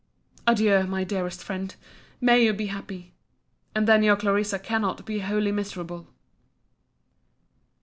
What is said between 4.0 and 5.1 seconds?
your Clarissa cannot